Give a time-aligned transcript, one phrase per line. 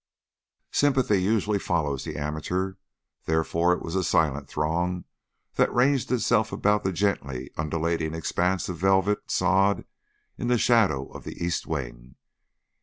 [0.71, 2.73] Sympathy usually follows the amateur,
[3.25, 5.05] therefore it was a silent throng
[5.57, 9.85] that ranged itself about the gently undulating expanse of velvet sod
[10.39, 12.15] in the shadow of the east wing.